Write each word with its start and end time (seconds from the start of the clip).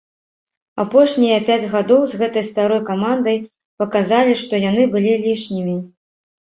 Апошнія 0.83 1.35
пяць 1.49 1.67
гадоў 1.73 2.01
з 2.15 2.23
гэтай 2.23 2.47
старой 2.49 2.81
камандай 2.89 3.37
паказалі, 3.85 4.33
што 4.43 4.53
яны 4.69 4.91
былі 4.97 5.13
лішнімі. 5.31 5.81